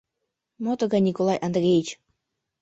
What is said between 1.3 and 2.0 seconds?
Андреич?